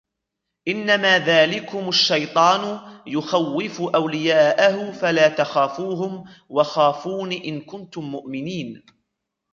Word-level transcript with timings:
إِنَّمَا 0.67 1.19
ذَلِكُمُ 1.19 1.89
الشَّيْطَانُ 1.89 2.79
يُخَوِّفُ 3.07 3.81
أَوْلِيَاءَهُ 3.81 4.91
فَلَا 4.91 5.29
تَخَافُوهُمْ 5.29 6.25
وَخَافُونِ 6.49 7.31
إِنْ 7.33 7.61
كُنْتُمْ 7.61 8.11
مُؤْمِنِينَ 8.11 8.83